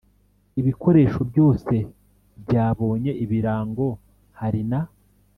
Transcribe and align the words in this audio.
Ibikoresho 0.59 1.21
byose 1.31 1.75
byabonye 2.43 3.11
ibirango 3.23 3.87
hari 4.39 4.61
na 4.71 4.81